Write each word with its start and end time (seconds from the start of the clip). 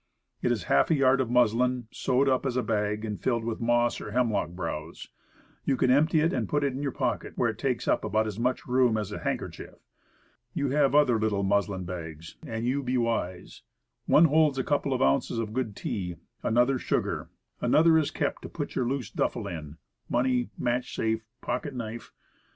It 0.41 0.51
is 0.51 0.63
half 0.63 0.89
a 0.89 0.95
yard 0.95 1.21
of 1.21 1.29
muslin, 1.29 1.87
sewed 1.91 2.27
up 2.27 2.43
as 2.43 2.57
a 2.57 2.63
bag, 2.63 3.05
and 3.05 3.21
filled 3.21 3.43
with 3.43 3.61
moss 3.61 4.01
or 4.01 4.09
hemlock 4.09 4.49
browse. 4.49 5.09
You 5.63 5.77
can 5.77 5.91
empty 5.91 6.21
it 6.21 6.33
and 6.33 6.49
put 6.49 6.63
it 6.63 6.73
in 6.73 6.81
your 6.81 6.91
pocket, 6.91 7.33
where 7.35 7.51
it 7.51 7.59
takes 7.59 7.87
up 7.87 8.03
about 8.03 8.25
as 8.25 8.39
much 8.39 8.65
room 8.65 8.97
as 8.97 9.11
a 9.11 9.19
handkerchief. 9.19 9.75
You 10.55 10.69
have 10.71 10.95
other 10.95 11.19
little 11.19 11.43
mus 11.43 11.69
lin 11.69 11.83
bags 11.85 12.35
an' 12.47 12.63
you 12.65 12.81
be 12.81 12.97
wise. 12.97 13.61
One 14.07 14.25
holds 14.25 14.57
a 14.57 14.63
couple 14.63 14.91
of 14.91 15.03
ounces 15.03 15.37
of 15.37 15.53
good 15.53 15.75
tea; 15.75 16.15
another, 16.41 16.79
sugar; 16.79 17.29
another 17.61 17.95
is 17.99 18.09
kept 18.09 18.41
to 18.41 18.49
put 18.49 18.73
your 18.73 18.87
loose 18.87 19.11
duffle 19.11 19.45
in; 19.47 19.77
money, 20.09 20.49
match 20.57 20.95
safe, 20.95 21.23
pocket 21.41 21.75
knife. 21.75 22.11